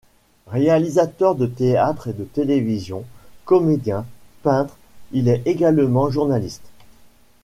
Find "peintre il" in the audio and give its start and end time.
4.41-5.27